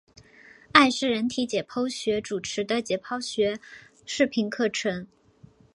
[0.71, 3.59] 艾氏人体解剖学主持的解剖学
[4.03, 5.05] 视频课程。